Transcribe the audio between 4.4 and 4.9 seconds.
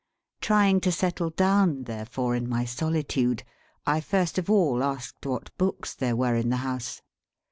all